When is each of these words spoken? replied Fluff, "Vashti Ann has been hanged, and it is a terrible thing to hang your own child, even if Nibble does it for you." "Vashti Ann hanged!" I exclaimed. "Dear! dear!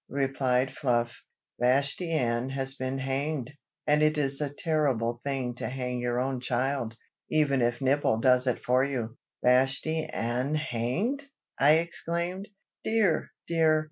replied 0.09 0.75
Fluff, 0.75 1.13
"Vashti 1.59 2.09
Ann 2.11 2.49
has 2.49 2.73
been 2.73 2.97
hanged, 2.97 3.55
and 3.85 4.01
it 4.01 4.17
is 4.17 4.41
a 4.41 4.51
terrible 4.51 5.21
thing 5.23 5.53
to 5.53 5.69
hang 5.69 5.99
your 5.99 6.19
own 6.19 6.39
child, 6.39 6.95
even 7.29 7.61
if 7.61 7.81
Nibble 7.81 8.17
does 8.19 8.47
it 8.47 8.57
for 8.57 8.83
you." 8.83 9.15
"Vashti 9.43 10.05
Ann 10.05 10.55
hanged!" 10.55 11.27
I 11.59 11.73
exclaimed. 11.73 12.47
"Dear! 12.83 13.29
dear! 13.45 13.79